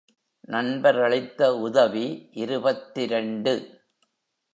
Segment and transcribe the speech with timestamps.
[0.47, 2.29] நண்பர் அளித்த உதவி
[2.31, 3.53] இருபத்திரண்டு.